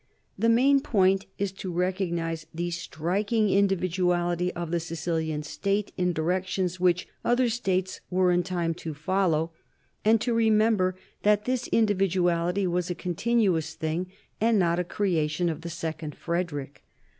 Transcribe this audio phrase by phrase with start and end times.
[0.35, 6.79] The main point is to recognize the striking individuality of the Sicilian state in directions
[6.79, 9.51] which other states were in time to follow,
[10.03, 14.11] and to remember that this individuality was a continuous thing
[14.41, 16.83] and not a creation of the second Frederick.